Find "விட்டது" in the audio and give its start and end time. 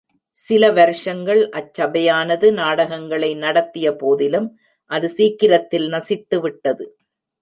6.39-6.87